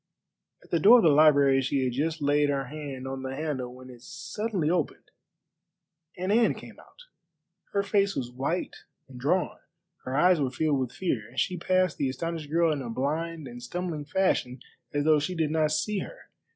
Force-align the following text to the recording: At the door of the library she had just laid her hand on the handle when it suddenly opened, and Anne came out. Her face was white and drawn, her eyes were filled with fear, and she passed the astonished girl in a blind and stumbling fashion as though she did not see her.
At 0.63 0.71
the 0.71 0.79
door 0.79 0.97
of 0.97 1.03
the 1.03 1.09
library 1.11 1.61
she 1.61 1.83
had 1.83 1.93
just 1.93 2.23
laid 2.23 2.49
her 2.49 2.65
hand 2.65 3.07
on 3.07 3.21
the 3.21 3.35
handle 3.35 3.71
when 3.75 3.91
it 3.91 4.01
suddenly 4.01 4.67
opened, 4.67 5.11
and 6.17 6.31
Anne 6.31 6.55
came 6.55 6.79
out. 6.79 7.01
Her 7.73 7.83
face 7.83 8.15
was 8.15 8.31
white 8.31 8.73
and 9.07 9.19
drawn, 9.19 9.59
her 10.05 10.17
eyes 10.17 10.41
were 10.41 10.49
filled 10.49 10.79
with 10.79 10.91
fear, 10.91 11.27
and 11.29 11.39
she 11.39 11.55
passed 11.55 11.99
the 11.99 12.09
astonished 12.09 12.49
girl 12.49 12.71
in 12.73 12.81
a 12.81 12.89
blind 12.89 13.47
and 13.47 13.61
stumbling 13.61 14.05
fashion 14.05 14.59
as 14.91 15.05
though 15.05 15.19
she 15.19 15.35
did 15.35 15.51
not 15.51 15.69
see 15.71 15.99
her. 15.99 16.17